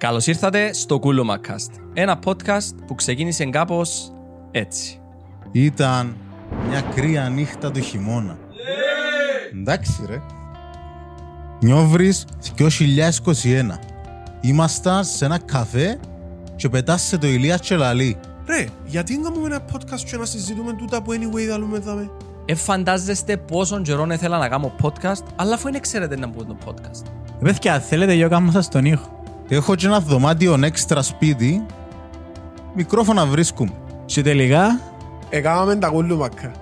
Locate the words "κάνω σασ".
28.28-28.68